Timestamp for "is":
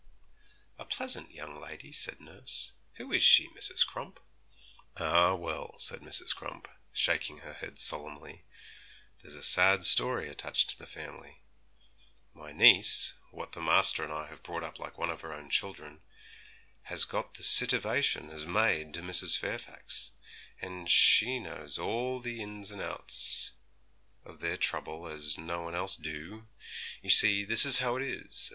3.13-3.21, 27.67-27.77, 28.01-28.49